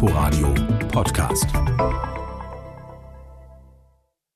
Inforadio 0.00 0.54
Podcast. 0.92 1.48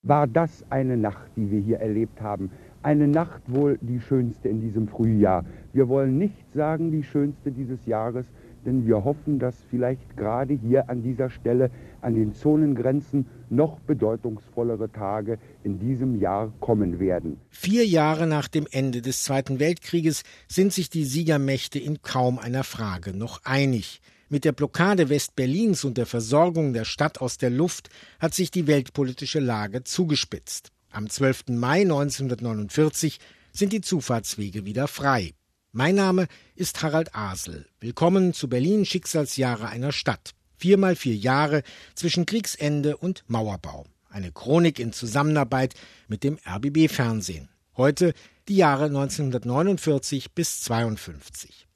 War 0.02 0.26
das 0.26 0.64
eine 0.70 0.96
Nacht, 0.96 1.30
die 1.36 1.52
wir 1.52 1.60
hier 1.60 1.78
erlebt 1.78 2.20
haben? 2.20 2.50
Eine 2.82 3.06
Nacht 3.06 3.42
wohl 3.46 3.78
die 3.80 4.00
schönste 4.00 4.48
in 4.48 4.60
diesem 4.60 4.88
Frühjahr. 4.88 5.44
Wir 5.72 5.88
wollen 5.88 6.18
nicht 6.18 6.52
sagen 6.52 6.90
die 6.90 7.04
schönste 7.04 7.52
dieses 7.52 7.86
Jahres, 7.86 8.26
denn 8.66 8.88
wir 8.88 9.04
hoffen, 9.04 9.38
dass 9.38 9.54
vielleicht 9.70 10.16
gerade 10.16 10.54
hier 10.54 10.90
an 10.90 11.04
dieser 11.04 11.30
Stelle 11.30 11.70
an 12.00 12.16
den 12.16 12.34
Zonengrenzen 12.34 13.26
noch 13.48 13.78
bedeutungsvollere 13.78 14.90
Tage 14.90 15.38
in 15.62 15.78
diesem 15.78 16.18
Jahr 16.18 16.52
kommen 16.58 16.98
werden. 16.98 17.38
Vier 17.50 17.86
Jahre 17.86 18.26
nach 18.26 18.48
dem 18.48 18.66
Ende 18.68 19.00
des 19.00 19.22
Zweiten 19.22 19.60
Weltkrieges 19.60 20.24
sind 20.48 20.72
sich 20.72 20.90
die 20.90 21.04
Siegermächte 21.04 21.78
in 21.78 22.02
kaum 22.02 22.40
einer 22.40 22.64
Frage 22.64 23.16
noch 23.16 23.44
einig. 23.44 24.00
Mit 24.32 24.46
der 24.46 24.52
Blockade 24.52 25.10
Westberlins 25.10 25.84
und 25.84 25.98
der 25.98 26.06
Versorgung 26.06 26.72
der 26.72 26.86
Stadt 26.86 27.20
aus 27.20 27.36
der 27.36 27.50
Luft 27.50 27.90
hat 28.18 28.32
sich 28.32 28.50
die 28.50 28.66
weltpolitische 28.66 29.40
Lage 29.40 29.84
zugespitzt. 29.84 30.72
Am 30.90 31.10
12. 31.10 31.48
Mai 31.48 31.82
1949 31.82 33.20
sind 33.52 33.74
die 33.74 33.82
Zufahrtswege 33.82 34.64
wieder 34.64 34.88
frei. 34.88 35.34
Mein 35.72 35.96
Name 35.96 36.28
ist 36.54 36.82
Harald 36.82 37.14
Asel. 37.14 37.66
Willkommen 37.78 38.32
zu 38.32 38.48
Berlin 38.48 38.86
Schicksalsjahre 38.86 39.68
einer 39.68 39.92
Stadt. 39.92 40.30
Viermal 40.56 40.96
vier 40.96 41.14
Jahre 41.14 41.62
zwischen 41.94 42.24
Kriegsende 42.24 42.96
und 42.96 43.24
Mauerbau. 43.26 43.84
Eine 44.08 44.32
Chronik 44.32 44.78
in 44.78 44.94
Zusammenarbeit 44.94 45.74
mit 46.08 46.24
dem 46.24 46.38
RBB 46.46 46.90
Fernsehen. 46.90 47.50
Heute 47.76 48.14
die 48.48 48.56
Jahre 48.56 48.86
1949 48.86 50.32
bis 50.32 50.62
52. 50.62 51.68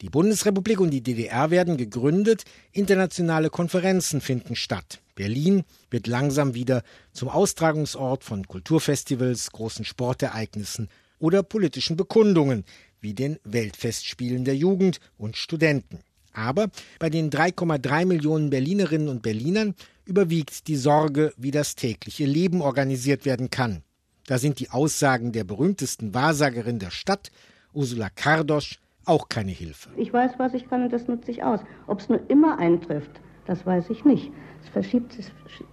Die 0.00 0.08
Bundesrepublik 0.08 0.80
und 0.80 0.90
die 0.90 1.02
DDR 1.02 1.50
werden 1.50 1.76
gegründet, 1.76 2.44
internationale 2.72 3.50
Konferenzen 3.50 4.22
finden 4.22 4.56
statt. 4.56 5.00
Berlin 5.14 5.64
wird 5.90 6.06
langsam 6.06 6.54
wieder 6.54 6.82
zum 7.12 7.28
Austragungsort 7.28 8.24
von 8.24 8.46
Kulturfestivals, 8.46 9.50
großen 9.50 9.84
Sportereignissen 9.84 10.88
oder 11.18 11.42
politischen 11.42 11.96
Bekundungen, 11.98 12.64
wie 13.02 13.12
den 13.12 13.38
Weltfestspielen 13.44 14.46
der 14.46 14.56
Jugend 14.56 15.00
und 15.18 15.36
Studenten. 15.36 15.98
Aber 16.32 16.70
bei 16.98 17.10
den 17.10 17.30
3,3 17.30 18.06
Millionen 18.06 18.48
Berlinerinnen 18.48 19.08
und 19.08 19.20
Berlinern 19.20 19.74
überwiegt 20.06 20.68
die 20.68 20.76
Sorge, 20.76 21.34
wie 21.36 21.50
das 21.50 21.74
tägliche 21.74 22.24
Leben 22.24 22.62
organisiert 22.62 23.26
werden 23.26 23.50
kann. 23.50 23.82
Da 24.26 24.38
sind 24.38 24.60
die 24.60 24.70
Aussagen 24.70 25.32
der 25.32 25.44
berühmtesten 25.44 26.14
Wahrsagerin 26.14 26.78
der 26.78 26.90
Stadt, 26.90 27.30
Ursula 27.72 28.08
Kardosch, 28.08 28.78
auch 29.10 29.28
keine 29.28 29.50
Hilfe. 29.50 29.90
Ich 29.96 30.12
weiß, 30.12 30.38
was 30.38 30.54
ich 30.54 30.68
kann 30.68 30.84
und 30.84 30.92
das 30.92 31.08
nutze 31.08 31.32
ich 31.32 31.42
aus. 31.42 31.60
Ob 31.88 31.98
es 31.98 32.08
nur 32.08 32.20
immer 32.28 32.58
eintrifft, 32.58 33.20
das 33.44 33.66
weiß 33.66 33.90
ich 33.90 34.04
nicht. 34.04 34.32
Es 34.62 34.68
verschiebt 34.68 35.18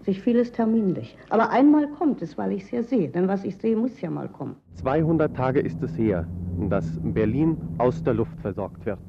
sich 0.04 0.22
vieles 0.22 0.52
terminlich. 0.52 1.16
Aber 1.30 1.52
einmal 1.52 1.88
kommt 1.88 2.22
es, 2.24 2.38
weil 2.38 2.52
ich 2.52 2.64
es 2.64 2.72
ja 2.72 2.84
sehe. 2.84 3.10
Denn 3.10 3.28
was 3.28 3.44
ich 3.44 3.56
sehe, 3.58 3.76
muss 3.76 4.02
ja 4.02 4.10
mal 4.10 4.28
kommen. 4.28 4.56
200 4.76 5.36
Tage 5.36 5.60
ist 5.60 5.82
es 5.84 5.96
her, 5.98 6.26
dass 6.70 7.00
Berlin 7.04 7.58
aus 7.78 8.02
der 8.02 8.16
Luft 8.16 8.40
versorgt 8.42 8.86
wird. 8.86 9.00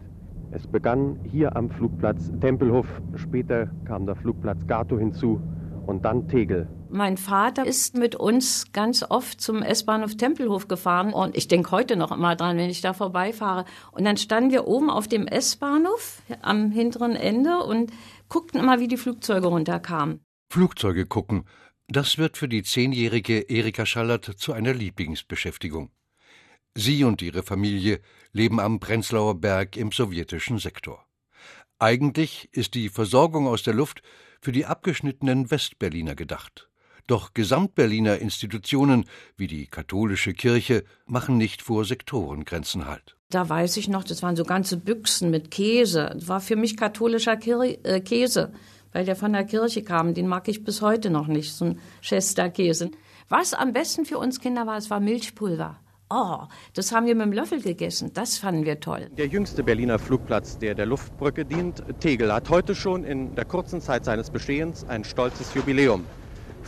Es 0.51 0.67
begann 0.67 1.19
hier 1.25 1.57
am 1.57 1.71
Flugplatz 1.71 2.31
Tempelhof, 2.41 2.87
später 3.17 3.69
kam 3.85 4.07
der 4.07 4.15
Flugplatz 4.15 4.67
Gato 4.67 4.99
hinzu 4.99 5.41
und 5.87 6.05
dann 6.05 6.29
Tegel. 6.29 6.67
Mein 6.91 7.19
Vater 7.19 7.67
ist 7.67 7.97
mit 7.97 8.15
uns 8.15 8.73
ganz 8.73 9.03
oft 9.03 9.43
zum 9.43 9.63
S-Bahnhof 9.63 10.17
Tempelhof 10.17 10.69
gefahren 10.69 11.13
und 11.13 11.37
ich 11.37 11.47
denke 11.47 11.71
heute 11.71 11.97
noch 11.97 12.13
immer 12.13 12.35
dran, 12.35 12.57
wenn 12.57 12.71
ich 12.71 12.81
da 12.81 12.95
vorbeifahre. 12.95 13.67
Und 13.93 14.05
dann 14.05 14.17
standen 14.17 14.53
wir 14.53 14.67
oben 14.67 14.89
auf 14.89 15.07
dem 15.07 15.27
S-Bahnhof 15.27 16.23
am 16.41 16.71
hinteren 16.71 17.15
Ende 17.15 17.59
und 17.59 17.93
guckten 18.31 18.59
immer, 18.59 18.81
wie 18.81 18.89
die 18.89 18.97
Flugzeuge 18.97 19.49
runterkamen. 19.49 20.21
Flugzeuge 20.51 21.05
gucken, 21.05 21.45
das 21.89 22.17
wird 22.17 22.39
für 22.39 22.49
die 22.49 22.63
zehnjährige 22.63 23.41
Erika 23.41 23.85
Schallert 23.85 24.25
zu 24.25 24.55
einer 24.55 24.73
Lieblingsbeschäftigung. 24.73 25.91
Sie 26.75 27.05
und 27.05 27.21
ihre 27.21 27.43
Familie 27.43 28.01
leben 28.33 28.61
am 28.61 28.81
Prenzlauer 28.81 29.35
Berg 29.35 29.77
im 29.77 29.93
sowjetischen 29.93 30.59
Sektor. 30.59 31.05
Eigentlich 31.79 32.49
ist 32.53 32.75
die 32.75 32.89
Versorgung 32.89 33.47
aus 33.47 33.63
der 33.63 33.75
Luft 33.75 34.03
für 34.41 34.53
die 34.53 34.65
abgeschnittenen 34.65 35.51
Westberliner 35.51 36.15
gedacht. 36.15 36.68
Doch 37.09 37.33
Gesamtberliner 37.33 38.19
Institutionen 38.19 39.07
wie 39.39 39.47
die 39.47 39.67
katholische 39.67 40.35
Kirche 40.35 40.85
machen 41.07 41.39
nicht 41.39 41.63
vor 41.63 41.87
Sektorengrenzen 41.87 42.87
Halt. 42.87 43.17
Da 43.31 43.49
weiß 43.49 43.79
ich 43.79 43.89
noch, 43.89 44.05
das 44.05 44.23
waren 44.23 44.37
so 44.37 44.45
ganze 44.45 44.77
Büchsen 44.77 45.31
mit 45.31 45.51
Käse. 45.51 46.11
Das 46.13 46.29
war 46.29 46.41
für 46.41 46.55
mich 46.55 46.77
katholischer 46.77 47.39
Kir 47.39 47.79
äh, 47.83 48.01
Käse, 48.01 48.53
weil 48.93 49.07
der 49.07 49.17
von 49.17 49.33
der 49.33 49.45
Kirche 49.45 49.83
kam. 49.83 50.13
Den 50.13 50.29
mag 50.29 50.49
ich 50.49 50.65
bis 50.65 50.83
heute 50.83 51.09
noch 51.09 51.29
nicht, 51.29 51.55
so 51.55 51.65
ein 51.65 51.81
Chester-Käse. 52.03 52.91
Was 53.31 53.55
am 53.55 53.73
besten 53.73 54.05
für 54.05 54.19
uns 54.19 54.39
Kinder 54.39 54.67
war, 54.67 54.77
es 54.77 54.91
war 54.91 55.01
Milchpulver. 55.01 55.81
Oh, 56.11 56.41
das 56.75 56.93
haben 56.93 57.07
wir 57.07 57.15
mit 57.15 57.25
dem 57.25 57.33
Löffel 57.33 57.63
gegessen. 57.63 58.11
Das 58.13 58.37
fanden 58.37 58.67
wir 58.67 58.81
toll. 58.81 59.09
Der 59.17 59.29
jüngste 59.29 59.63
Berliner 59.63 59.99
Flugplatz, 59.99 60.59
der 60.59 60.75
der 60.75 60.87
Luftbrücke 60.87 61.47
dient, 61.47 61.83
Tegel, 62.01 62.33
hat 62.35 62.51
heute 62.51 62.75
schon 62.75 63.05
in 63.05 63.35
der 63.35 63.47
kurzen 63.47 63.81
Zeit 63.81 64.05
seines 64.05 64.29
Bestehens 64.29 64.85
ein 64.85 65.05
stolzes 65.05 65.55
Jubiläum. 65.55 66.05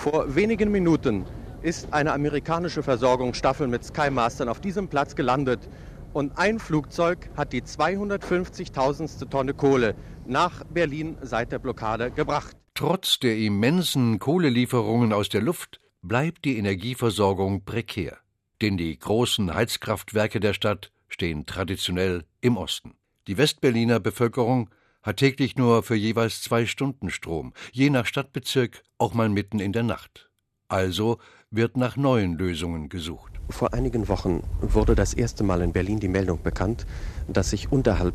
Vor 0.03 0.35
wenigen 0.35 0.71
Minuten 0.71 1.27
ist 1.63 1.93
eine 1.93 2.13
amerikanische 2.13 2.83
Versorgungsstaffel 2.83 3.69
mit 3.69 3.85
Skymastern 3.85 4.49
auf 4.49 4.61
diesem 4.61 4.89
Platz 4.89 5.15
gelandet. 5.15 5.69
Und 6.13 6.39
ein 6.39 6.59
Flugzeug 6.59 7.31
hat 7.37 7.53
die 7.53 7.63
250.000. 7.63 9.29
Tonne 9.29 9.55
Kohle 9.55 9.95
nach 10.27 10.65
Berlin 10.65 11.17
seit 11.23 11.53
der 11.53 11.59
Blockade 11.59 12.11
gebracht. 12.11 12.57
Trotz 12.75 13.19
der 13.19 13.37
immensen 13.37 14.19
Kohlelieferungen 14.19 15.13
aus 15.13 15.29
der 15.29 15.43
Luft 15.43 15.81
bleibt 16.03 16.45
die 16.45 16.57
Energieversorgung 16.57 17.65
prekär 17.65 18.17
denn 18.61 18.77
die 18.77 18.99
großen 18.99 19.53
Heizkraftwerke 19.53 20.41
der 20.41 20.53
Stadt 20.53 20.93
stehen 21.09 21.47
traditionell 21.47 22.25
im 22.41 22.57
Osten. 22.57 22.95
Die 23.27 23.39
Westberliner 23.39 24.01
Bevölkerung 24.01 24.71
hat 25.03 25.17
täglich 25.17 25.57
nur 25.57 25.83
für 25.83 25.95
jeweils 25.95 26.43
zwei 26.43 26.67
Stunden 26.67 27.11
Strom, 27.11 27.53
je 27.73 27.91
nach 27.91 28.07
Stadtbezirk 28.07 28.83
auch 28.99 29.15
mal 29.15 29.29
mitten 29.29 29.59
in 29.61 29.73
der 29.73 29.83
Nacht. 29.83 30.31
Also 30.69 31.19
wird 31.51 31.77
nach 31.77 31.97
neuen 31.97 32.39
Lösungen 32.39 32.89
gesucht. 32.89 33.33
Vor 33.49 33.75
einigen 33.75 34.09
Wochen 34.09 34.45
wurde 34.61 34.95
das 34.95 35.15
erste 35.15 35.43
Mal 35.43 35.63
in 35.63 35.73
Berlin 35.73 35.99
die 35.99 36.09
Meldung 36.09 36.43
bekannt, 36.43 36.87
dass 37.27 37.51
sich 37.51 37.73
unterhalb 37.73 38.15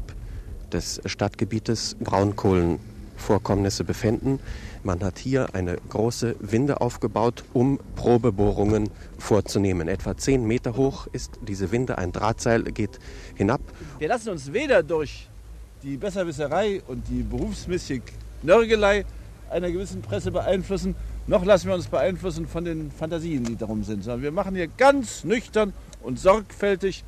des 0.72 1.02
Stadtgebietes 1.06 1.98
Braunkohlenvorkommnisse 2.00 3.84
befinden. 3.84 4.40
Man 4.84 5.04
hat 5.04 5.18
hier 5.18 5.54
eine 5.54 5.76
große 5.90 6.38
Winde 6.40 6.80
aufgebaut, 6.80 7.44
um 7.54 7.80
Probebohrungen 7.96 8.90
vorzunehmen. 9.18 9.90
Etwa 9.90 10.16
zehn 10.16 10.46
Meter 10.46 10.78
hoch 10.78 11.08
ist 11.12 11.40
diese 11.42 11.72
Winde, 11.72 11.98
ein 11.98 12.14
Drahtseil 12.14 12.64
geht 12.64 13.00
hinab. 13.36 13.62
Wir 14.00 14.08
lassen 14.08 14.30
uns 14.30 14.54
weder 14.54 14.82
durch 14.82 15.30
die 15.86 15.98
Besserwisserei 15.98 16.82
und 16.88 17.08
die 17.10 17.22
berufsmäßig 17.22 18.02
Nörgelei 18.42 19.06
einer 19.52 19.70
gewissen 19.70 20.02
Presse 20.02 20.32
beeinflussen, 20.32 20.96
noch 21.28 21.46
lassen 21.46 21.68
wir 21.68 21.76
uns 21.76 21.88
beeinflussen 21.88 22.48
von 22.48 22.66
den 22.66 22.92
Fantasien, 22.92 23.44
die 23.44 23.56
darum 23.56 23.84
sind. 23.84 24.04
Sondern 24.04 24.24
wir 24.24 24.32
machen 24.32 24.56
hier 24.56 24.68
ganz 24.68 25.24
nüchtern 25.24 25.74
und 26.02 26.20
sorgfältig, 26.20 27.04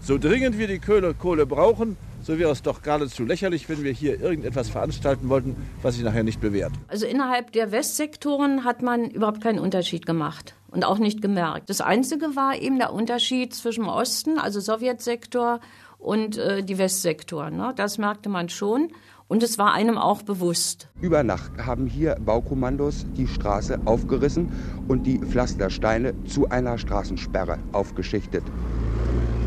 so 0.00 0.18
dringend 0.18 0.58
wir 0.58 0.66
die 0.66 0.80
Kohle, 0.80 1.14
Kohle 1.14 1.46
brauchen, 1.46 1.96
so 2.22 2.38
wäre 2.38 2.50
es 2.50 2.62
doch 2.62 2.82
geradezu 2.82 3.24
lächerlich, 3.24 3.68
wenn 3.68 3.84
wir 3.84 3.92
hier 3.92 4.20
irgendetwas 4.20 4.68
veranstalten 4.68 5.28
wollten, 5.28 5.56
was 5.82 5.94
sich 5.94 6.04
nachher 6.04 6.24
nicht 6.24 6.40
bewährt. 6.40 6.72
Also 6.88 7.06
innerhalb 7.06 7.52
der 7.52 7.70
Westsektoren 7.70 8.64
hat 8.64 8.82
man 8.82 9.08
überhaupt 9.08 9.40
keinen 9.40 9.60
Unterschied 9.60 10.04
gemacht 10.04 10.54
und 10.68 10.84
auch 10.84 10.98
nicht 10.98 11.22
gemerkt. 11.22 11.70
Das 11.70 11.80
Einzige 11.80 12.34
war 12.34 12.56
eben 12.56 12.78
der 12.78 12.92
Unterschied 12.92 13.54
zwischen 13.54 13.84
Osten, 13.84 14.38
also 14.38 14.60
Sowjetsektor, 14.60 15.60
und 16.00 16.38
äh, 16.38 16.62
die 16.62 16.78
Westsektoren. 16.78 17.56
Ne? 17.56 17.72
Das 17.76 17.98
merkte 17.98 18.28
man 18.28 18.48
schon. 18.48 18.88
Und 19.28 19.44
es 19.44 19.58
war 19.58 19.74
einem 19.74 19.96
auch 19.96 20.22
bewusst. 20.22 20.88
Über 21.00 21.22
Nacht 21.22 21.52
haben 21.64 21.86
hier 21.86 22.16
Baukommandos 22.16 23.06
die 23.16 23.28
Straße 23.28 23.78
aufgerissen 23.84 24.50
und 24.88 25.04
die 25.06 25.20
Pflastersteine 25.20 26.24
zu 26.24 26.48
einer 26.48 26.78
Straßensperre 26.78 27.58
aufgeschichtet. 27.70 28.42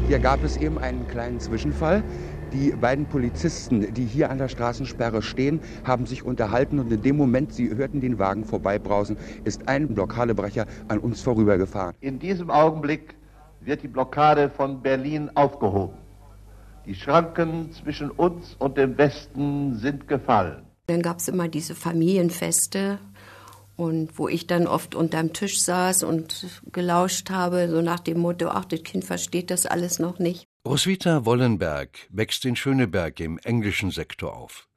Hier 0.08 0.20
gab 0.20 0.42
es 0.42 0.56
eben 0.56 0.78
einen 0.78 1.06
kleinen 1.10 1.42
Zwischenfall. 1.42 2.02
Die 2.54 2.72
beiden 2.72 3.08
Polizisten, 3.08 3.94
die 3.94 4.06
hier 4.06 4.30
an 4.30 4.38
der 4.38 4.48
Straßensperre 4.48 5.22
stehen, 5.22 5.60
haben 5.84 6.06
sich 6.06 6.24
unterhalten 6.24 6.80
und 6.80 6.90
in 6.90 7.02
dem 7.02 7.18
Moment, 7.18 7.52
sie 7.52 7.76
hörten 7.76 8.00
den 8.00 8.20
Wagen 8.20 8.46
vorbeibrausen, 8.46 9.18
ist 9.44 9.68
ein 9.68 9.94
Blockadebrecher 9.94 10.66
an 10.88 11.00
uns 11.00 11.22
vorübergefahren. 11.22 11.96
In 12.00 12.20
diesem 12.20 12.50
Augenblick 12.52 13.16
wird 13.60 13.82
die 13.84 13.88
Blockade 13.88 14.50
von 14.50 14.82
Berlin 14.82 15.32
aufgehoben. 15.36 16.03
Die 16.86 16.96
Schranken 16.96 17.72
zwischen 17.72 18.12
uns 18.12 18.56
und 18.60 18.78
dem 18.78 18.98
Westen 18.98 19.78
sind 19.80 20.08
gefallen. 20.08 20.66
Dann 20.88 21.02
gab 21.02 21.20
es 21.20 21.30
immer 21.30 21.48
diese 21.48 21.76
Familienfeste 21.76 23.00
und 23.78 24.18
wo 24.20 24.28
ich 24.28 24.48
dann 24.48 24.68
oft 24.68 24.94
unterm 24.94 25.32
Tisch 25.32 25.62
saß 25.62 26.04
und 26.04 26.62
gelauscht 26.74 27.30
habe, 27.30 27.70
so 27.70 27.82
nach 27.82 28.02
dem 28.02 28.20
Motto, 28.20 28.50
ach, 28.50 28.66
das 28.66 28.84
Kind 28.84 29.06
versteht 29.06 29.50
das 29.50 29.66
alles 29.66 30.00
noch 30.00 30.20
nicht. 30.20 30.46
Roswitha 30.68 31.26
Wollenberg 31.26 32.00
wächst 32.10 32.44
in 32.44 32.58
Schöneberg 32.58 33.20
im 33.22 33.38
englischen 33.38 33.92
Sektor 33.92 34.36
auf. 34.36 34.68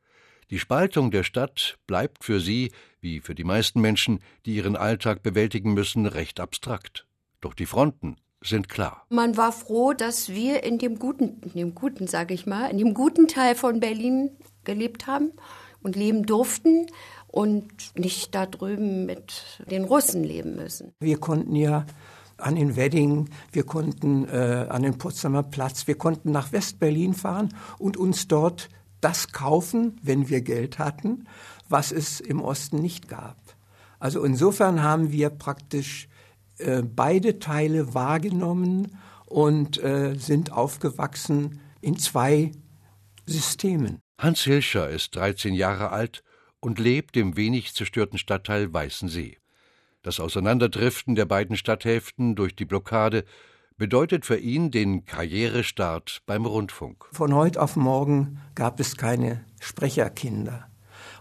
Die 0.51 0.61
Spaltung 0.61 1.11
der 1.11 1.25
Stadt 1.25 1.77
bleibt 1.89 2.23
für 2.23 2.39
sie, 2.39 2.71
wie 3.01 3.21
für 3.21 3.35
die 3.35 3.45
meisten 3.45 3.81
Menschen, 3.81 4.21
die 4.47 4.55
ihren 4.55 4.77
Alltag 4.77 5.25
bewältigen 5.25 5.75
müssen, 5.75 6.07
recht 6.07 6.39
abstrakt. 6.39 7.07
Doch 7.41 7.55
die 7.55 7.67
Fronten 7.67 8.17
sind 8.43 8.69
klar. 8.69 9.05
Man 9.09 9.37
war 9.37 9.53
froh, 9.53 9.93
dass 9.93 10.29
wir 10.29 10.63
in 10.63 10.79
dem 10.79 10.99
guten, 10.99 11.41
in 11.43 11.53
dem 11.53 11.75
guten, 11.75 12.07
sage 12.07 12.35
ich 12.35 12.47
mal, 12.47 12.71
in 12.71 12.79
dem 12.79 12.95
guten 12.95 13.29
Teil 13.29 13.55
von 13.55 13.81
Berlin 13.81 14.31
gelebt 14.65 15.07
haben 15.07 15.33
und 15.83 15.97
leben 15.97 16.25
durften 16.27 16.87
und 17.29 17.97
nicht 17.97 18.35
da 18.35 18.47
drüben 18.47 19.07
mit 19.07 19.65
den 19.71 19.85
Russen 19.85 20.25
leben 20.25 20.57
müssen. 20.57 20.93
Wir 21.01 21.19
konnten 21.19 21.55
ja 21.55 21.87
an 22.39 22.57
den 22.57 22.77
Wedding, 22.77 23.31
wir 23.53 23.65
konnten 23.65 24.29
äh, 24.29 24.67
an 24.69 24.83
den 24.83 24.99
Potsdamer 24.99 25.43
Platz, 25.43 25.87
wir 25.87 25.97
konnten 25.97 26.31
nach 26.31 26.53
Westberlin 26.53 27.15
fahren 27.15 27.55
und 27.79 27.97
uns 27.97 28.29
dort 28.29 28.69
das 29.01 29.33
kaufen, 29.33 29.99
wenn 30.03 30.29
wir 30.29 30.41
Geld 30.41 30.79
hatten, 30.79 31.27
was 31.69 31.93
es 31.93 32.21
im 32.21 32.41
Osten 32.41 32.79
nicht 32.79 33.09
gab. 33.09 33.37
Also 33.99 34.25
insofern 34.25 34.83
haben 34.83 35.13
wir 35.13 35.31
praktisch 35.31 36.09
äh, 36.59 36.83
beide 36.83 37.39
Teile 37.39 37.95
wahrgenommen 37.95 38.99
und 39.27 39.83
äh, 39.83 40.15
sind 40.15 40.53
aufgewachsen 40.53 41.61
in 41.81 41.99
zwei 41.99 42.53
Systemen. 43.27 44.01
Hans 44.19 44.43
Hilscher 44.43 44.89
ist 44.89 45.15
13 45.17 45.55
Jahre 45.55 45.91
alt 45.91 46.23
und 46.61 46.79
lebt 46.79 47.17
im 47.17 47.37
wenig 47.37 47.75
zerstörten 47.75 48.19
Stadtteil 48.19 48.73
Weißensee. 48.73 49.39
Das 50.03 50.21
Auseinanderdriften 50.21 51.17
der 51.17 51.27
beiden 51.27 51.57
Stadthälften 51.57 52.37
durch 52.37 52.55
die 52.55 52.65
Blockade 52.65 53.25
bedeutet 53.77 54.25
für 54.25 54.39
ihn 54.39 54.71
den 54.71 55.05
Karrierestart 55.05 56.23
beim 56.27 56.47
Rundfunk. 56.47 57.07
Von 57.13 57.35
heute 57.35 57.61
auf 57.61 57.77
morgen 57.77 58.41
gab 58.55 58.81
es 58.81 58.97
keine 58.97 59.45
Sprecherkinder. 59.61 60.69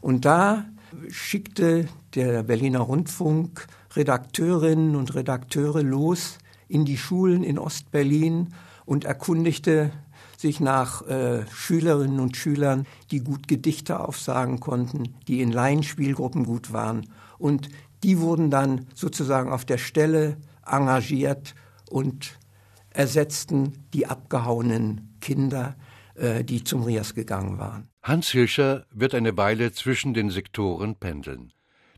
Und 0.02 0.24
da 0.24 0.66
schickte 1.10 1.88
der 2.14 2.44
Berliner 2.44 2.80
Rundfunk 2.80 3.68
Redakteurinnen 3.96 4.96
und 4.96 5.16
Redakteure 5.16 5.84
los 5.84 6.38
in 6.68 6.86
die 6.86 6.98
Schulen 6.98 7.44
in 7.44 7.60
Ostberlin 7.60 8.54
und 8.86 9.06
erkundigte 9.06 9.92
sich 10.38 10.60
nach 10.60 11.02
äh, 11.08 11.46
Schülerinnen 11.52 12.20
und 12.20 12.38
Schülern, 12.38 12.86
die 13.12 13.22
gut 13.22 13.48
Gedichte 13.48 14.00
aufsagen 14.00 14.60
konnten, 14.60 15.16
die 15.28 15.42
in 15.42 15.52
Laienspielgruppen 15.52 16.46
gut 16.46 16.74
waren. 16.74 17.08
Und 17.38 17.70
die 18.04 18.20
wurden 18.20 18.52
dann 18.52 18.86
sozusagen 18.94 19.52
auf 19.52 19.66
der 19.66 19.78
Stelle 19.78 20.38
engagiert 20.66 21.56
und 21.90 22.38
ersetzten 22.90 23.86
die 23.94 24.08
abgehauenen 24.08 25.18
Kinder, 25.22 25.76
äh, 26.16 26.44
die 26.44 26.64
zum 26.64 26.84
Rias 26.84 27.14
gegangen 27.14 27.58
waren. 27.58 27.90
Hans 28.04 28.30
Hilscher 28.30 28.86
wird 28.92 29.16
eine 29.16 29.36
Weile 29.38 29.72
zwischen 29.72 30.14
den 30.14 30.30
Sektoren 30.30 30.96
pendeln. 30.96 31.52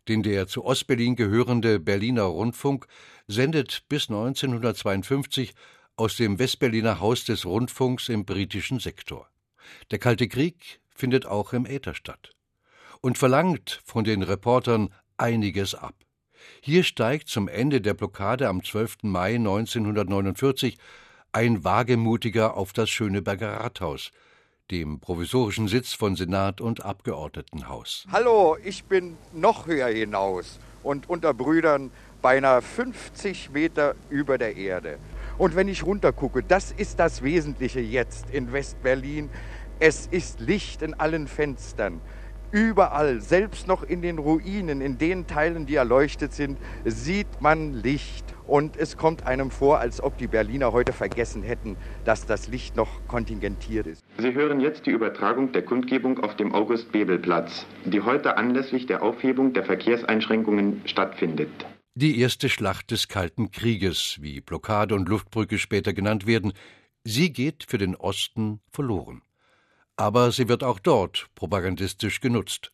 Den 0.07 0.23
der 0.23 0.47
zu 0.47 0.63
Ostberlin 0.63 1.15
gehörende 1.15 1.79
Berliner 1.79 2.23
Rundfunk 2.23 2.87
sendet 3.27 3.83
bis 3.89 4.09
1952 4.09 5.53
aus 5.97 6.15
dem 6.15 6.39
Westberliner 6.39 6.99
Haus 6.99 7.25
des 7.25 7.45
Rundfunks 7.45 8.07
im 8.07 8.23
britischen 8.23 8.79
Sektor. 8.79 9.29
Der 9.91 9.99
Kalte 9.99 10.27
Krieg 10.27 10.79
findet 10.95 11.25
auch 11.25 11.53
im 11.53 11.65
Äther 11.65 11.93
statt 11.93 12.31
und 13.01 13.17
verlangt 13.17 13.81
von 13.83 14.03
den 14.03 14.23
Reportern 14.23 14.93
einiges 15.17 15.75
ab. 15.75 15.95
Hier 16.61 16.83
steigt 16.83 17.27
zum 17.27 17.47
Ende 17.47 17.81
der 17.81 17.93
Blockade 17.93 18.47
am 18.47 18.63
12. 18.63 18.97
Mai 19.03 19.35
1949 19.35 20.77
ein 21.31 21.63
Wagemutiger 21.63 22.55
auf 22.55 22.73
das 22.73 22.89
Schöneberger 22.89 23.51
Rathaus, 23.51 24.11
dem 24.71 24.99
provisorischen 24.99 25.67
Sitz 25.67 25.93
von 25.93 26.15
Senat 26.15 26.61
und 26.61 26.83
Abgeordnetenhaus. 26.83 28.05
Hallo, 28.11 28.57
ich 28.63 28.83
bin 28.83 29.17
noch 29.33 29.67
höher 29.67 29.87
hinaus 29.87 30.59
und 30.83 31.09
unter 31.09 31.33
Brüdern 31.33 31.91
beinahe 32.21 32.61
50 32.61 33.51
Meter 33.51 33.95
über 34.09 34.37
der 34.37 34.55
Erde. 34.57 34.97
Und 35.37 35.55
wenn 35.55 35.67
ich 35.67 35.85
runtergucke, 35.85 36.43
das 36.43 36.71
ist 36.71 36.99
das 36.99 37.21
Wesentliche 37.21 37.79
jetzt 37.79 38.29
in 38.31 38.51
Westberlin. 38.51 39.29
Es 39.79 40.07
ist 40.07 40.39
Licht 40.39 40.81
in 40.81 40.95
allen 40.95 41.27
Fenstern. 41.27 42.01
Überall, 42.51 43.21
selbst 43.21 43.67
noch 43.67 43.83
in 43.83 44.01
den 44.01 44.17
Ruinen, 44.17 44.81
in 44.81 44.97
den 44.97 45.27
Teilen, 45.27 45.65
die 45.65 45.75
erleuchtet 45.75 46.33
sind, 46.33 46.57
sieht 46.85 47.41
man 47.41 47.73
Licht. 47.73 48.26
Und 48.47 48.77
es 48.77 48.95
kommt 48.95 49.27
einem 49.27 49.51
vor, 49.51 49.79
als 49.79 50.01
ob 50.01 50.17
die 50.17 50.27
Berliner 50.27 50.71
heute 50.71 50.93
vergessen 50.93 51.43
hätten, 51.43 51.75
dass 52.05 52.25
das 52.25 52.47
Licht 52.47 52.77
noch 52.77 53.05
kontingentiert 53.07 53.87
ist. 53.87 54.03
Sie 54.17 54.33
hören 54.33 54.61
jetzt 54.61 54.85
die 54.85 54.91
Übertragung 54.91 55.51
der 55.51 55.63
Kundgebung 55.63 56.19
auf 56.23 56.35
dem 56.37 56.55
August-Bebel-Platz, 56.55 57.65
die 57.83 58.01
heute 58.01 58.37
anlässlich 58.37 58.85
der 58.85 59.03
Aufhebung 59.03 59.51
der 59.51 59.65
Verkehrseinschränkungen 59.65 60.81
stattfindet. 60.85 61.49
Die 61.95 62.19
erste 62.19 62.47
Schlacht 62.47 62.91
des 62.91 63.09
Kalten 63.09 63.51
Krieges, 63.51 64.17
wie 64.21 64.39
Blockade 64.39 64.95
und 64.95 65.09
Luftbrücke 65.09 65.57
später 65.57 65.93
genannt 65.93 66.25
werden, 66.25 66.53
sie 67.03 67.33
geht 67.33 67.65
für 67.67 67.77
den 67.77 67.95
Osten 67.95 68.61
verloren. 68.71 69.23
Aber 69.97 70.31
sie 70.31 70.47
wird 70.47 70.63
auch 70.63 70.79
dort 70.79 71.27
propagandistisch 71.35 72.21
genutzt. 72.21 72.71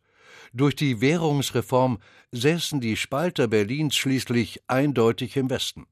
Durch 0.56 0.76
die 0.76 1.02
Währungsreform 1.02 1.98
säßen 2.32 2.80
die 2.80 2.96
Spalter 2.96 3.48
Berlins 3.48 3.96
schließlich 3.96 4.62
eindeutig 4.68 5.36
im 5.36 5.50
Westen. 5.50 5.88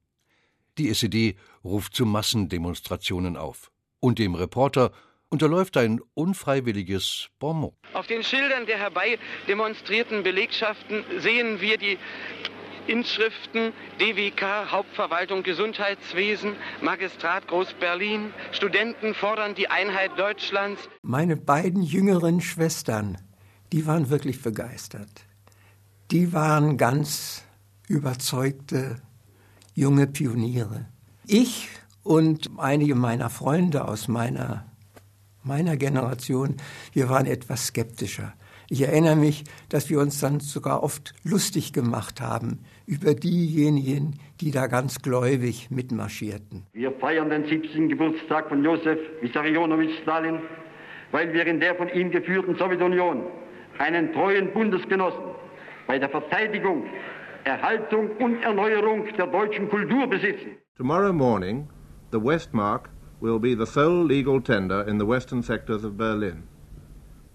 Die 0.78 0.90
SED 0.90 1.36
ruft 1.64 1.96
zu 1.96 2.06
Massendemonstrationen 2.06 3.38
auf. 3.38 3.72
Und 4.00 4.20
dem 4.20 4.36
Reporter 4.36 4.92
unterläuft 5.30 5.78
ein 5.78 6.00
unfreiwilliges 6.14 7.30
Bonmot. 7.40 7.74
Auf 7.94 8.06
den 8.06 8.24
Schildern 8.24 8.68
der 8.68 8.78
herbei 8.78 9.18
demonstrierten 9.48 10.22
Belegschaften 10.22 11.04
sehen 11.18 11.60
wir 11.60 11.80
die 11.80 11.98
Inschriften 12.86 13.74
DWK, 14.00 14.72
Hauptverwaltung 14.72 15.42
Gesundheitswesen, 15.42 16.56
Magistrat 16.82 17.48
Groß-Berlin, 17.48 18.32
Studenten 18.52 19.16
fordern 19.16 19.56
die 19.56 19.70
Einheit 19.70 20.20
Deutschlands. 20.20 20.88
Meine 21.02 21.38
beiden 21.38 21.82
jüngeren 21.82 22.42
Schwestern, 22.42 23.18
die 23.72 23.88
waren 23.88 24.10
wirklich 24.10 24.42
begeistert. 24.42 25.26
Die 26.12 26.34
waren 26.34 26.78
ganz 26.78 27.44
überzeugte 27.88 28.98
junge 29.74 30.08
Pioniere. 30.08 30.88
Ich 31.26 31.70
und 32.04 32.50
einige 32.58 32.96
meiner 32.96 33.30
Freunde 33.30 33.88
aus 33.88 34.08
meiner, 34.08 34.66
meiner 35.44 35.78
Generation, 35.78 36.58
wir 36.94 37.10
waren 37.10 37.26
etwas 37.26 37.68
skeptischer. 37.68 38.34
Ich 38.70 38.82
erinnere 38.82 39.18
mich, 39.18 39.44
dass 39.70 39.90
wir 39.90 40.00
uns 40.00 40.20
dann 40.20 40.40
sogar 40.40 40.82
oft 40.82 41.14
lustig 41.24 41.74
gemacht 41.74 42.22
haben 42.22 42.60
über 42.86 43.14
diejenigen, 43.14 44.20
die 44.40 44.52
da 44.52 44.68
ganz 44.68 45.02
gläubig 45.02 45.70
mitmarschierten. 45.70 46.66
Wir 46.74 46.92
feiern 46.94 47.30
den 47.30 47.46
70. 47.46 47.90
Geburtstag 47.90 48.48
von 48.48 48.64
Josef 48.64 48.98
Vissarionowitsch 49.22 50.02
Stalin, 50.04 50.40
weil 51.12 51.34
wir 51.34 51.46
in 51.48 51.60
der 51.60 51.76
von 51.76 51.90
ihm 51.90 52.12
geführten 52.12 52.56
Sowjetunion 52.56 53.26
einen 53.82 54.14
treuen 54.14 54.54
Bundesgenossen 54.54 55.24
bei 55.88 55.98
der 55.98 56.10
Verteidigung, 56.10 56.86
Erhaltung 57.44 58.12
und 58.18 58.42
Erneuerung 58.44 59.08
der 59.18 59.28
deutschen 59.28 59.70
Kultur 59.70 60.08
besitzen. 60.08 60.58
Tomorrow 60.78 61.12
morning, 61.12 61.68
the 62.12 62.20
Westmark 62.24 62.90
will 63.22 63.40
be 63.40 63.56
the 63.58 63.66
sole 63.66 64.06
legal 64.06 64.40
tender 64.42 64.88
in 64.88 65.00
the 65.00 65.08
western 65.08 65.42
sectors 65.42 65.84
of 65.84 65.98
Berlin. 65.98 66.44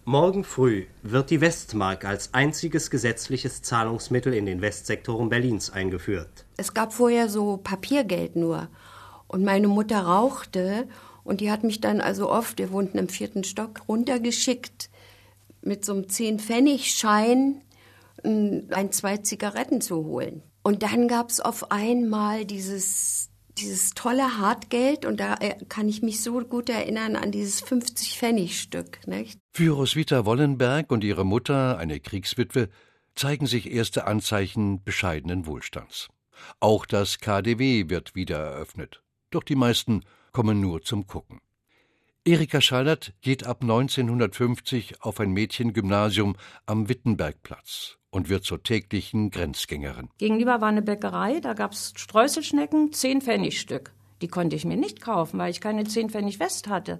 Morgen 0.04 0.44
früh 0.44 0.84
wird 1.02 1.30
die 1.30 1.40
Westmark 1.40 2.04
als 2.04 2.32
einziges 2.32 2.90
gesetzliches 2.90 3.62
Zahlungsmittel 3.62 4.32
in 4.32 4.46
den 4.46 4.60
Westsektoren 4.60 5.28
Berlins 5.28 5.72
eingeführt. 5.72 6.46
Es 6.56 6.72
gab 6.72 6.92
vorher 6.92 7.28
so 7.28 7.56
Papiergeld 7.56 8.36
nur. 8.36 8.68
Und 9.26 9.44
meine 9.44 9.66
Mutter 9.66 9.98
rauchte 9.98 10.86
und 11.24 11.40
die 11.40 11.50
hat 11.50 11.64
mich 11.64 11.80
dann 11.80 12.00
also 12.00 12.30
oft, 12.30 12.60
wir 12.60 12.70
wohnten 12.70 12.98
im 12.98 13.08
vierten 13.08 13.42
Stock, 13.42 13.80
runtergeschickt 13.88 14.90
mit 15.66 15.84
so 15.84 15.92
einem 15.92 16.04
10-Pfennig-Schein 16.04 17.62
ein, 18.24 18.92
zwei 18.92 19.18
Zigaretten 19.18 19.80
zu 19.80 20.04
holen. 20.04 20.42
Und 20.62 20.82
dann 20.82 21.06
gab 21.08 21.30
es 21.30 21.40
auf 21.40 21.70
einmal 21.70 22.44
dieses 22.44 23.30
dieses 23.58 23.90
tolle 23.90 24.38
Hartgeld 24.38 25.06
und 25.06 25.18
da 25.18 25.34
äh, 25.36 25.56
kann 25.68 25.88
ich 25.88 26.02
mich 26.02 26.22
so 26.22 26.40
gut 26.40 26.68
erinnern 26.68 27.16
an 27.16 27.32
dieses 27.32 27.60
50 27.62 28.18
Pfennig 28.18 28.60
Stück. 28.60 29.06
Nicht? 29.06 29.38
Für 29.54 29.72
Roswitha 29.72 30.26
Wollenberg 30.26 30.90
und 30.90 31.02
ihre 31.04 31.24
Mutter, 31.24 31.78
eine 31.78 31.98
Kriegswitwe, 31.98 32.68
zeigen 33.14 33.46
sich 33.46 33.70
erste 33.70 34.06
Anzeichen 34.06 34.84
bescheidenen 34.84 35.46
Wohlstands. 35.46 36.08
Auch 36.60 36.84
das 36.84 37.18
KDW 37.18 37.88
wird 37.88 38.14
wieder 38.14 38.36
eröffnet. 38.38 39.02
Doch 39.30 39.42
die 39.42 39.56
meisten 39.56 40.02
kommen 40.32 40.60
nur 40.60 40.82
zum 40.82 41.06
Gucken. 41.06 41.40
Erika 42.26 42.60
Schallert 42.60 43.12
geht 43.20 43.46
ab 43.46 43.58
1950 43.62 45.00
auf 45.02 45.20
ein 45.20 45.30
Mädchengymnasium 45.30 46.34
am 46.66 46.88
Wittenbergplatz 46.88 47.98
und 48.10 48.28
wird 48.28 48.42
zur 48.42 48.64
täglichen 48.64 49.30
Grenzgängerin. 49.30 50.08
Gegenüber 50.18 50.60
war 50.60 50.66
eine 50.66 50.82
Bäckerei, 50.82 51.38
da 51.38 51.54
gab 51.54 51.70
es 51.70 51.92
Streuselschnecken, 51.94 52.92
zehn 52.92 53.20
Pfennig 53.20 53.60
Stück. 53.60 53.92
Die 54.22 54.26
konnte 54.26 54.56
ich 54.56 54.64
mir 54.64 54.76
nicht 54.76 55.00
kaufen, 55.00 55.38
weil 55.38 55.52
ich 55.52 55.60
keine 55.60 55.84
zehn 55.84 56.10
Pfennig 56.10 56.40
West 56.40 56.66
hatte. 56.66 56.98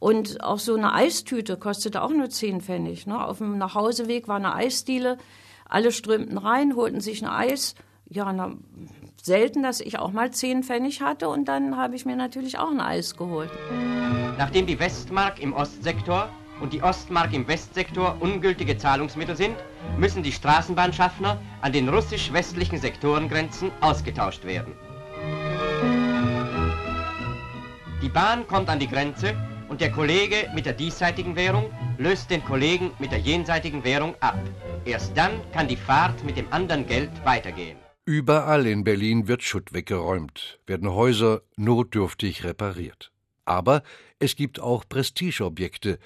Und 0.00 0.42
auch 0.42 0.58
so 0.58 0.74
eine 0.74 0.92
Eistüte 0.92 1.56
kostete 1.56 2.02
auch 2.02 2.10
nur 2.10 2.28
10 2.28 2.60
Pfennig. 2.60 3.06
Ne? 3.06 3.24
Auf 3.24 3.38
dem 3.38 3.56
Nachhauseweg 3.56 4.26
war 4.26 4.36
eine 4.36 4.54
Eisdiele. 4.54 5.16
Alle 5.64 5.92
strömten 5.92 6.38
rein, 6.38 6.74
holten 6.74 7.00
sich 7.00 7.22
ein 7.22 7.30
Eis. 7.30 7.76
Ja, 8.06 8.32
na, 8.32 8.56
selten, 9.22 9.62
dass 9.62 9.80
ich 9.80 9.98
auch 9.98 10.12
mal 10.12 10.30
10 10.30 10.62
Pfennig 10.62 11.00
hatte. 11.00 11.28
Und 11.28 11.46
dann 11.46 11.76
habe 11.76 11.96
ich 11.96 12.04
mir 12.04 12.16
natürlich 12.16 12.58
auch 12.58 12.70
ein 12.70 12.80
Eis 12.80 13.16
geholt. 13.16 13.50
Nachdem 14.38 14.66
die 14.66 14.78
Westmark 14.78 15.40
im 15.40 15.52
Ostsektor 15.52 16.28
und 16.60 16.72
die 16.72 16.82
Ostmark 16.82 17.32
im 17.32 17.46
Westsektor 17.48 18.16
ungültige 18.20 18.76
Zahlungsmittel 18.76 19.36
sind, 19.36 19.56
müssen 19.98 20.22
die 20.22 20.32
Straßenbahnschaffner 20.32 21.38
an 21.60 21.72
den 21.72 21.88
russisch-westlichen 21.88 22.78
Sektorengrenzen 22.78 23.70
ausgetauscht 23.80 24.44
werden. 24.44 24.74
Die 28.02 28.08
Bahn 28.08 28.46
kommt 28.46 28.68
an 28.68 28.78
die 28.78 28.88
Grenze 28.88 29.34
und 29.68 29.80
der 29.80 29.90
Kollege 29.90 30.50
mit 30.54 30.66
der 30.66 30.74
diesseitigen 30.74 31.36
Währung 31.36 31.70
löst 31.98 32.30
den 32.30 32.44
Kollegen 32.44 32.90
mit 32.98 33.12
der 33.12 33.18
jenseitigen 33.18 33.82
Währung 33.82 34.14
ab. 34.20 34.38
Erst 34.84 35.16
dann 35.16 35.32
kann 35.52 35.68
die 35.68 35.76
Fahrt 35.76 36.22
mit 36.22 36.36
dem 36.36 36.52
anderen 36.52 36.86
Geld 36.86 37.10
weitergehen. 37.24 37.83
Überall 38.06 38.66
in 38.66 38.84
Berlin 38.84 39.28
wird 39.28 39.42
Schutt 39.42 39.72
weggeräumt, 39.72 40.60
werden 40.66 40.90
Häuser 40.90 41.40
notdürftig 41.56 42.44
repariert. 42.44 43.10
Aber 43.46 43.82
es 44.18 44.36
gibt 44.36 44.60
auch 44.60 44.84
Prestigeobjekte, 44.86 45.98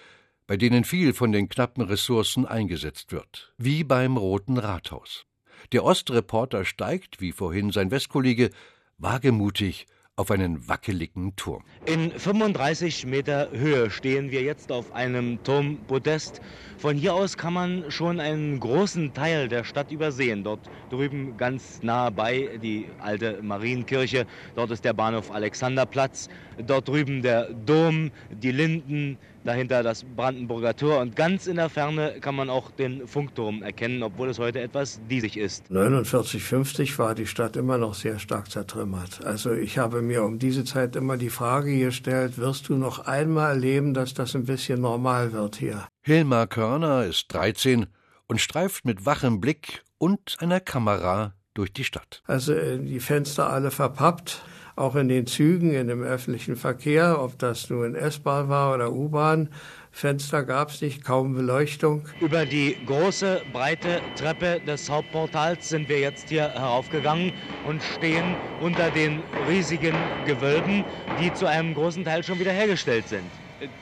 bei 0.46 0.56
denen 0.56 0.84
viel 0.84 1.12
von 1.12 1.32
den 1.32 1.48
knappen 1.48 1.82
Ressourcen 1.82 2.46
eingesetzt 2.46 3.10
wird, 3.10 3.52
wie 3.58 3.82
beim 3.82 4.16
Roten 4.16 4.58
Rathaus. 4.58 5.26
Der 5.72 5.82
Ostreporter 5.82 6.64
steigt, 6.64 7.20
wie 7.20 7.32
vorhin 7.32 7.72
sein 7.72 7.90
Westkollege, 7.90 8.50
wagemutig 8.98 9.86
auf 10.18 10.32
einen 10.32 10.68
wackeligen 10.68 11.36
Turm. 11.36 11.62
In 11.86 12.10
35 12.10 13.06
Meter 13.06 13.50
Höhe 13.52 13.88
stehen 13.88 14.32
wir 14.32 14.42
jetzt 14.42 14.72
auf 14.72 14.92
einem 14.92 15.42
Turmpodest. 15.44 16.40
Von 16.76 16.96
hier 16.96 17.14
aus 17.14 17.36
kann 17.36 17.52
man 17.52 17.90
schon 17.90 18.18
einen 18.18 18.58
großen 18.58 19.14
Teil 19.14 19.48
der 19.48 19.62
Stadt 19.62 19.92
übersehen. 19.92 20.42
Dort 20.42 20.68
drüben 20.90 21.36
ganz 21.36 21.82
nah 21.82 22.10
bei 22.10 22.58
die 22.60 22.86
alte 22.98 23.40
Marienkirche. 23.42 24.26
Dort 24.56 24.72
ist 24.72 24.84
der 24.84 24.92
Bahnhof 24.92 25.30
Alexanderplatz. 25.30 26.28
Dort 26.66 26.88
drüben 26.88 27.22
der 27.22 27.52
Dom, 27.52 28.10
die 28.30 28.50
Linden, 28.52 29.18
dahinter 29.44 29.82
das 29.82 30.04
Brandenburger 30.04 30.74
Tor 30.76 31.00
und 31.00 31.16
ganz 31.16 31.46
in 31.46 31.56
der 31.56 31.68
Ferne 31.68 32.16
kann 32.20 32.34
man 32.34 32.50
auch 32.50 32.70
den 32.70 33.06
Funkturm 33.06 33.62
erkennen, 33.62 34.02
obwohl 34.02 34.28
es 34.28 34.38
heute 34.38 34.60
etwas 34.60 35.00
diesig 35.08 35.36
ist. 35.36 35.70
49, 35.70 36.42
50 36.42 36.98
war 36.98 37.14
die 37.14 37.26
Stadt 37.26 37.56
immer 37.56 37.78
noch 37.78 37.94
sehr 37.94 38.18
stark 38.18 38.50
zertrümmert. 38.50 39.24
Also 39.24 39.52
ich 39.52 39.78
habe 39.78 40.02
mir 40.02 40.24
um 40.24 40.38
diese 40.38 40.64
Zeit 40.64 40.96
immer 40.96 41.16
die 41.16 41.30
Frage 41.30 41.78
gestellt, 41.78 42.38
wirst 42.38 42.68
du 42.68 42.74
noch 42.74 43.06
einmal 43.06 43.54
erleben, 43.54 43.94
dass 43.94 44.14
das 44.14 44.34
ein 44.34 44.44
bisschen 44.44 44.80
normal 44.80 45.32
wird 45.32 45.56
hier? 45.56 45.86
Hilmar 46.02 46.46
Körner 46.46 47.04
ist 47.04 47.32
13 47.32 47.86
und 48.26 48.40
streift 48.40 48.84
mit 48.84 49.06
wachem 49.06 49.40
Blick 49.40 49.82
und 49.98 50.36
einer 50.38 50.60
Kamera 50.60 51.34
durch 51.54 51.72
die 51.72 51.84
Stadt. 51.84 52.22
Also 52.26 52.54
äh, 52.54 52.78
die 52.78 53.00
Fenster 53.00 53.50
alle 53.50 53.70
verpappt 53.70 54.42
auch 54.78 54.94
in 54.94 55.08
den 55.08 55.26
Zügen, 55.26 55.74
in 55.74 55.88
dem 55.88 56.02
öffentlichen 56.02 56.56
Verkehr, 56.56 57.20
ob 57.20 57.38
das 57.38 57.68
nun 57.70 57.94
S-Bahn 57.94 58.48
war 58.48 58.74
oder 58.74 58.92
U-Bahn. 58.92 59.48
Fenster 59.90 60.44
gab 60.44 60.70
es 60.70 60.80
nicht, 60.80 61.04
kaum 61.04 61.34
Beleuchtung. 61.34 62.06
Über 62.20 62.46
die 62.46 62.76
große, 62.86 63.42
breite 63.52 64.00
Treppe 64.16 64.60
des 64.66 64.88
Hauptportals 64.88 65.68
sind 65.68 65.88
wir 65.88 65.98
jetzt 65.98 66.28
hier 66.28 66.50
heraufgegangen 66.50 67.32
und 67.66 67.82
stehen 67.82 68.36
unter 68.60 68.90
den 68.90 69.22
riesigen 69.48 69.94
Gewölben, 70.24 70.84
die 71.20 71.32
zu 71.34 71.46
einem 71.46 71.74
großen 71.74 72.04
Teil 72.04 72.22
schon 72.22 72.38
wieder 72.38 72.52
hergestellt 72.52 73.08
sind. 73.08 73.24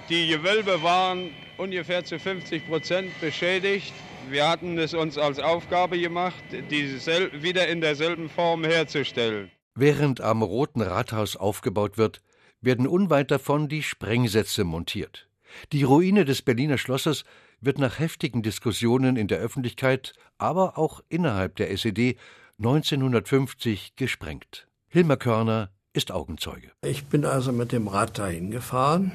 Die 0.08 0.28
Gewölbe 0.28 0.82
waren 0.82 1.30
ungefähr 1.58 2.02
zu 2.04 2.18
50 2.18 2.66
Prozent 2.66 3.20
beschädigt. 3.20 3.92
Wir 4.30 4.48
hatten 4.48 4.78
es 4.78 4.94
uns 4.94 5.18
als 5.18 5.38
Aufgabe 5.38 6.00
gemacht, 6.00 6.42
diese 6.70 7.30
wieder 7.42 7.68
in 7.68 7.80
derselben 7.80 8.28
Form 8.30 8.64
herzustellen. 8.64 9.50
Während 9.78 10.22
am 10.22 10.40
Roten 10.40 10.80
Rathaus 10.80 11.36
aufgebaut 11.36 11.98
wird, 11.98 12.22
werden 12.62 12.86
unweit 12.86 13.30
davon 13.30 13.68
die 13.68 13.82
Sprengsätze 13.82 14.64
montiert. 14.64 15.28
Die 15.72 15.82
Ruine 15.82 16.24
des 16.24 16.40
Berliner 16.40 16.78
Schlosses 16.78 17.24
wird 17.60 17.78
nach 17.78 17.98
heftigen 17.98 18.42
Diskussionen 18.42 19.16
in 19.16 19.28
der 19.28 19.38
Öffentlichkeit, 19.38 20.14
aber 20.38 20.78
auch 20.78 21.02
innerhalb 21.10 21.56
der 21.56 21.70
SED 21.70 22.16
1950 22.56 23.96
gesprengt. 23.96 24.66
Hilmar 24.88 25.18
Körner 25.18 25.68
ist 25.92 26.10
Augenzeuge. 26.10 26.70
Ich 26.82 27.04
bin 27.04 27.26
also 27.26 27.52
mit 27.52 27.70
dem 27.70 27.86
Rad 27.86 28.18
dahin 28.18 28.50
gefahren 28.50 29.12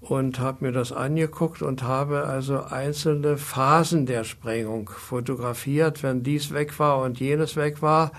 und 0.00 0.38
habe 0.38 0.66
mir 0.66 0.72
das 0.72 0.92
angeguckt 0.92 1.60
und 1.60 1.82
habe 1.82 2.22
also 2.26 2.62
einzelne 2.62 3.36
Phasen 3.36 4.06
der 4.06 4.22
Sprengung 4.22 4.88
fotografiert, 4.88 6.04
wenn 6.04 6.22
dies 6.22 6.52
weg 6.52 6.78
war 6.78 7.02
und 7.02 7.18
jenes 7.18 7.56
weg 7.56 7.82
war 7.82 8.12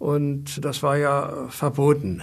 und 0.00 0.64
das 0.64 0.82
war 0.82 0.96
ja 0.96 1.46
verboten. 1.50 2.22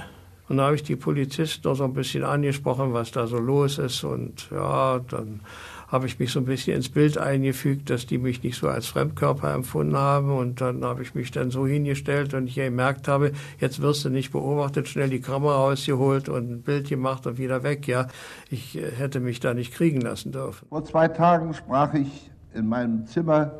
Und 0.49 0.57
da 0.57 0.65
habe 0.65 0.75
ich 0.75 0.83
die 0.83 0.95
Polizisten 0.95 1.67
noch 1.67 1.75
so 1.75 1.83
ein 1.83 1.93
bisschen 1.93 2.23
angesprochen, 2.23 2.91
was 2.91 3.11
da 3.11 3.27
so 3.27 3.37
los 3.37 3.77
ist. 3.77 4.03
Und 4.03 4.49
ja, 4.49 4.99
dann 5.09 5.41
habe 5.87 6.07
ich 6.07 6.17
mich 6.17 6.31
so 6.31 6.39
ein 6.39 6.45
bisschen 6.45 6.75
ins 6.75 6.89
Bild 6.89 7.19
eingefügt, 7.19 7.91
dass 7.91 8.07
die 8.07 8.17
mich 8.17 8.41
nicht 8.41 8.57
so 8.57 8.67
als 8.67 8.87
Fremdkörper 8.87 9.53
empfunden 9.53 9.95
haben. 9.95 10.35
Und 10.35 10.59
dann 10.59 10.83
habe 10.83 11.03
ich 11.03 11.13
mich 11.13 11.29
dann 11.29 11.51
so 11.51 11.67
hingestellt 11.67 12.33
und 12.33 12.47
ich 12.47 12.55
gemerkt 12.55 13.07
habe, 13.07 13.33
jetzt 13.59 13.79
wirst 13.79 14.05
du 14.05 14.09
nicht 14.09 14.31
beobachtet, 14.31 14.87
schnell 14.87 15.09
die 15.09 15.21
Kamera 15.21 15.57
rausgeholt 15.57 16.29
und 16.29 16.49
ein 16.49 16.61
Bild 16.63 16.89
gemacht 16.89 17.27
und 17.27 17.37
wieder 17.37 17.61
weg. 17.61 17.87
Ja, 17.87 18.07
ich 18.49 18.75
äh, 18.75 18.89
hätte 18.89 19.19
mich 19.19 19.39
da 19.39 19.53
nicht 19.53 19.71
kriegen 19.71 20.01
lassen 20.01 20.31
dürfen. 20.31 20.67
Vor 20.69 20.83
zwei 20.83 21.09
Tagen 21.09 21.53
sprach 21.53 21.93
ich 21.93 22.31
in 22.55 22.67
meinem 22.67 23.05
Zimmer 23.05 23.51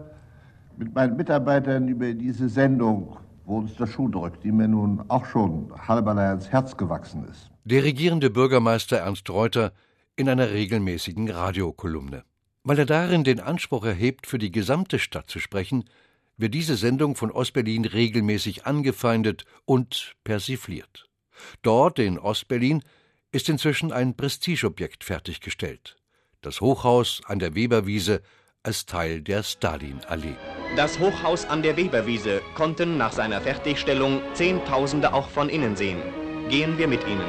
mit 0.76 0.96
meinen 0.96 1.18
Mitarbeitern 1.18 1.88
über 1.88 2.14
diese 2.14 2.50
Sendung 2.50 3.18
wo 3.48 3.60
uns 3.60 3.76
der 3.76 3.88
Schuh 3.88 4.10
drückt, 4.10 4.44
die 4.44 4.52
mir 4.52 4.68
nun 4.68 5.04
auch 5.08 5.26
schon 5.26 5.72
halberlei 5.88 6.28
ans 6.28 6.50
Herz 6.50 6.76
gewachsen 6.76 7.26
ist. 7.30 7.50
Der 7.64 7.84
regierende 7.84 8.30
Bürgermeister 8.30 8.98
Ernst 8.98 9.30
Reuter 9.30 9.72
in 10.18 10.28
einer 10.28 10.52
regelmäßigen 10.52 11.30
Radiokolumne. 11.30 12.24
Weil 12.64 12.80
er 12.80 12.86
darin 12.86 13.24
den 13.24 13.40
Anspruch 13.40 13.86
erhebt, 13.86 14.28
für 14.28 14.38
die 14.38 14.52
gesamte 14.52 15.00
Stadt 15.00 15.30
zu 15.30 15.40
sprechen, 15.40 15.86
wird 16.36 16.54
diese 16.54 16.76
Sendung 16.76 17.16
von 17.16 17.32
Ostberlin 17.32 17.86
regelmäßig 17.86 18.66
angefeindet 18.66 19.46
und 19.64 20.16
persifliert. 20.26 21.10
Dort, 21.62 22.00
in 22.00 22.20
Ostberlin, 22.20 22.84
ist 23.32 23.48
inzwischen 23.48 23.94
ein 23.94 24.18
Prestigeobjekt 24.18 25.06
fertiggestellt. 25.06 25.96
Das 26.42 26.60
Hochhaus 26.60 27.22
an 27.26 27.40
der 27.40 27.56
Weberwiese 27.56 28.22
als 28.64 28.86
Teil 28.86 29.22
der 29.22 29.44
Stalinallee. 29.44 30.36
Das 30.76 31.00
Hochhaus 31.00 31.46
an 31.46 31.62
der 31.62 31.78
Weberwiese 31.78 32.42
konnten 32.56 32.98
nach 32.98 33.14
seiner 33.14 33.40
Fertigstellung 33.40 34.22
Zehntausende 34.34 35.14
auch 35.14 35.30
von 35.30 35.48
innen 35.48 35.76
sehen. 35.78 36.02
Gehen 36.50 36.78
wir 36.78 36.88
mit 36.88 37.08
ihnen. 37.08 37.26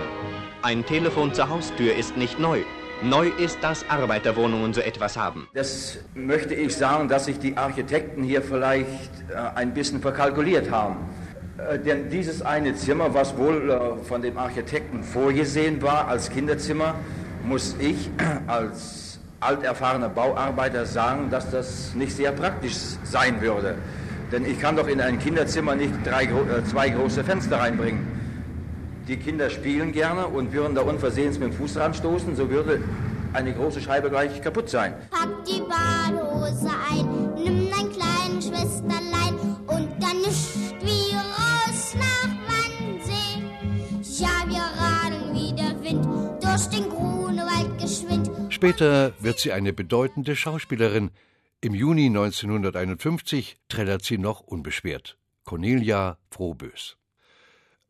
Ein 0.62 0.84
Telefon 0.84 1.32
zur 1.32 1.48
Haustür 1.48 1.94
ist 1.94 2.16
nicht 2.16 2.40
neu. 2.40 2.62
Neu 3.02 3.28
ist, 3.28 3.62
dass 3.62 3.88
Arbeiterwohnungen 3.88 4.74
so 4.74 4.80
etwas 4.80 5.16
haben. 5.16 5.48
Das 5.54 5.98
möchte 6.14 6.54
ich 6.54 6.74
sagen, 6.74 7.08
dass 7.08 7.26
sich 7.26 7.38
die 7.38 7.56
Architekten 7.56 8.24
hier 8.24 8.42
vielleicht 8.42 8.88
äh, 9.30 9.36
ein 9.54 9.72
bisschen 9.72 10.00
verkalkuliert 10.00 10.72
haben. 10.72 10.96
Äh, 11.58 11.78
denn 11.78 12.10
dieses 12.10 12.42
eine 12.42 12.74
Zimmer, 12.74 13.14
was 13.14 13.36
wohl 13.36 13.70
äh, 13.70 14.04
von 14.04 14.22
dem 14.22 14.36
Architekten 14.36 15.04
vorgesehen 15.04 15.80
war 15.80 16.08
als 16.08 16.30
Kinderzimmer, 16.30 16.96
muss 17.44 17.76
ich 17.78 18.10
als 18.48 19.07
alterfahrene 19.40 20.08
Bauarbeiter 20.08 20.84
sagen, 20.86 21.30
dass 21.30 21.50
das 21.50 21.94
nicht 21.94 22.14
sehr 22.14 22.32
praktisch 22.32 22.74
sein 23.04 23.40
würde. 23.40 23.76
Denn 24.32 24.44
ich 24.44 24.60
kann 24.60 24.76
doch 24.76 24.88
in 24.88 25.00
ein 25.00 25.18
Kinderzimmer 25.18 25.74
nicht 25.74 25.94
drei, 26.04 26.24
äh, 26.24 26.64
zwei 26.68 26.90
große 26.90 27.24
Fenster 27.24 27.58
reinbringen. 27.58 28.06
Die 29.06 29.16
Kinder 29.16 29.48
spielen 29.48 29.92
gerne 29.92 30.26
und 30.26 30.52
würden 30.52 30.74
da 30.74 30.82
unversehens 30.82 31.38
mit 31.38 31.52
dem 31.52 31.56
Fuß 31.56 31.78
ranstoßen, 31.78 32.36
so 32.36 32.50
würde 32.50 32.82
eine 33.32 33.54
große 33.54 33.80
Scheibe 33.80 34.10
gleich 34.10 34.42
kaputt 34.42 34.68
sein. 34.68 34.94
Pack 35.10 35.28
die 35.46 35.60
Badehose 35.60 36.68
ein, 36.90 37.34
nimm 37.36 37.70
dein 37.70 37.90
kleines 37.90 38.07
Später 48.58 49.12
wird 49.20 49.38
sie 49.38 49.52
eine 49.52 49.72
bedeutende 49.72 50.34
Schauspielerin. 50.34 51.12
Im 51.60 51.74
Juni 51.76 52.06
1951 52.06 53.56
trällert 53.68 54.02
sie 54.02 54.18
noch 54.18 54.40
unbeschwert. 54.40 55.16
Cornelia 55.44 56.18
Frohbös. 56.28 56.96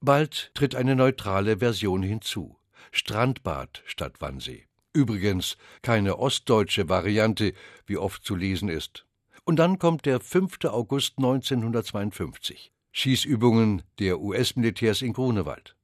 Bald 0.03 0.51
tritt 0.53 0.75
eine 0.75 0.95
neutrale 0.95 1.61
Version 1.61 2.03
hinzu. 2.03 2.59
Strandbad 2.93 3.83
statt 3.87 4.17
Wannsee. 4.21 4.67
Übrigens 4.93 5.57
keine 5.81 6.19
ostdeutsche 6.19 6.91
Variante, 6.91 7.55
wie 7.87 7.97
oft 7.97 8.23
zu 8.23 8.37
lesen 8.37 8.69
ist. 8.69 9.07
Und 9.45 9.57
dann 9.57 9.79
kommt 9.79 10.05
der 10.05 10.21
5. 10.21 10.67
August 10.67 11.15
1952. 11.17 12.73
Schießübungen 12.93 13.85
der 14.01 14.21
US-Militärs 14.21 15.01
in 15.01 15.15
Grunewald. 15.15 15.77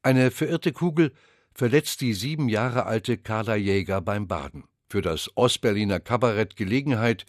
Eine 0.00 0.30
verirrte 0.30 0.70
Kugel 0.70 1.12
verletzt 1.54 2.00
die 2.00 2.14
sieben 2.14 2.48
Jahre 2.48 2.86
alte 2.86 3.18
Carla 3.18 3.56
Jäger 3.56 4.00
beim 4.00 4.28
Baden. 4.28 4.64
Für 4.88 5.02
das 5.02 5.30
Ostberliner 5.36 6.00
Kabarett 6.00 6.56
Gelegenheit, 6.56 7.24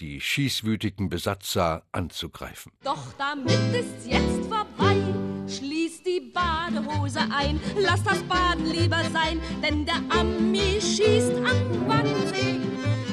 die 0.00 0.20
schießwütigen 0.20 1.08
Besatzer 1.08 1.84
anzugreifen. 1.92 2.72
Doch 2.84 3.12
damit 3.18 3.52
ist's 3.72 4.06
jetzt 4.06 4.46
vorbei. 4.48 4.96
Schließ 5.48 6.02
die 6.02 6.32
Badehose 6.34 7.20
ein, 7.30 7.60
lass 7.78 8.02
das 8.02 8.22
Baden 8.24 8.66
lieber 8.66 9.02
sein, 9.12 9.40
denn 9.62 9.86
der 9.86 10.02
Ami 10.10 10.80
schießt 10.80 11.36
an 11.36 11.88
Wannsee. 11.88 12.60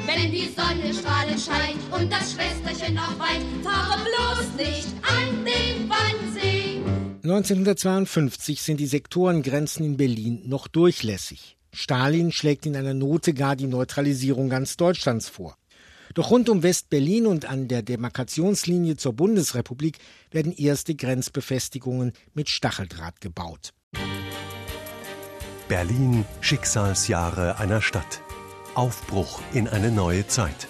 Wenn 0.05 0.32
die 0.32 0.50
Sonne 0.50 0.93
strahlend 0.93 1.39
scheint 1.39 1.79
und 1.91 2.12
das 2.12 2.34
Schwesterchen 2.34 2.96
noch 2.96 3.17
weint, 3.20 3.63
fahre 3.63 4.00
bloß 4.03 4.55
nicht 4.58 4.89
an 5.03 5.46
den 5.46 5.89
Wannsee. 5.89 6.52
1952 7.24 8.62
sind 8.62 8.82
die 8.82 8.86
Sektorengrenzen 8.86 9.86
in 9.86 9.96
Berlin 9.96 10.42
noch 10.46 10.68
durchlässig. 10.68 11.56
Stalin 11.72 12.34
schlägt 12.34 12.65
in 12.65 12.75
einer 12.75 12.94
Note 12.94 13.34
gar 13.34 13.56
die 13.56 13.68
Neutralisierung 13.68 14.50
ganz 14.50 14.75
Deutschlands 14.75 15.30
vor. 15.30 15.58
Doch 16.15 16.32
rund 16.32 16.50
um 16.50 16.63
West-Berlin 16.63 17.25
und 17.25 17.46
an 17.46 17.70
der 17.70 17.82
Demarkationslinie 17.82 18.98
zur 18.98 19.13
Bundesrepublik 19.13 20.00
werden 20.32 20.51
erste 20.51 20.96
Grenzbefestigungen 20.96 22.12
mit 22.34 22.50
Stacheldraht 22.50 23.22
gebaut. 23.22 23.74
Berlin 25.70 26.25
Schicksalsjahre 26.42 27.58
einer 27.58 27.82
Stadt. 27.82 28.22
Aufbruch 28.75 29.39
in 29.53 29.70
eine 29.70 29.92
neue 29.92 30.27
Zeit. 30.27 30.68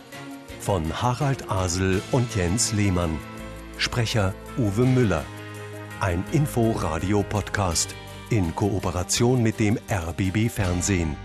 Von 0.59 1.01
Harald 1.01 1.49
Asel 1.49 1.99
und 2.11 2.35
Jens 2.35 2.73
Lehmann. 2.73 3.17
Sprecher 3.79 4.35
Uwe 4.59 4.85
Müller. 4.85 5.25
Ein 6.03 6.25
Info-Radio-Podcast 6.33 7.95
in 8.29 8.53
Kooperation 8.53 9.41
mit 9.41 9.57
dem 9.57 9.79
RBB 9.89 10.49
Fernsehen. 10.49 11.15